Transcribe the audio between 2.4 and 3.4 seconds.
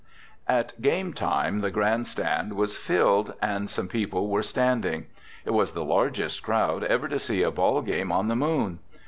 was filled